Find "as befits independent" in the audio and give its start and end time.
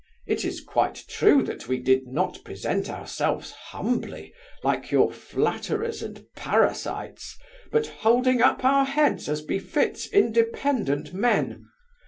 9.29-11.13